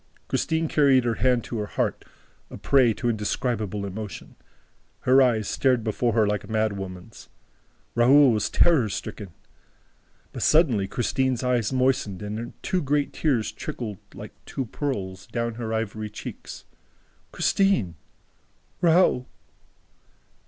'"Christine 0.29 0.67
carried 0.67 1.03
her 1.03 1.13
hand 1.21 1.43
to 1.43 1.59
her 1.59 1.67
heart, 1.67 2.03
a 2.49 2.57
prey 2.57 2.91
to 2.93 3.07
indescribable 3.07 3.85
emotion. 3.85 4.35
Her 5.01 5.21
eyes 5.21 5.47
stared 5.47 5.83
before 5.83 6.13
her 6.13 6.25
like 6.25 6.43
a 6.43 6.47
madwoman's. 6.47 7.29
Raoul 7.93 8.31
was 8.31 8.49
terror 8.49 8.89
stricken. 8.89 9.29
But 10.33 10.41
suddenly 10.41 10.87
Christine's 10.87 11.43
eyes 11.43 11.71
moistened 11.71 12.23
and 12.23 12.51
two 12.63 12.81
great 12.81 13.13
tears 13.13 13.51
trickled, 13.51 13.99
like 14.15 14.33
two 14.47 14.65
pearls, 14.65 15.27
down 15.27 15.53
her 15.61 15.71
ivory 15.71 16.09
cheeks. 16.09 16.65
"Christine!" 17.31 17.93
"Raoul!" 18.81 19.27